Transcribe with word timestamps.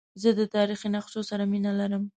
زه 0.21 0.29
د 0.39 0.41
تاریخي 0.55 0.87
نقشو 0.95 1.21
سره 1.29 1.43
مینه 1.51 1.71
لرم. 1.79 2.03